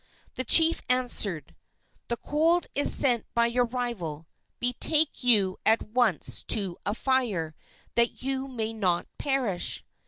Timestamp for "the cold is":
2.07-2.91